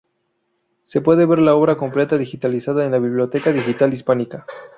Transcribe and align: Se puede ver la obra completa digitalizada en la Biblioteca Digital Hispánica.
Se 0.83 0.99
puede 1.01 1.27
ver 1.27 1.37
la 1.37 1.53
obra 1.53 1.77
completa 1.77 2.17
digitalizada 2.17 2.83
en 2.83 2.91
la 2.91 2.97
Biblioteca 2.97 3.51
Digital 3.51 3.93
Hispánica. 3.93 4.47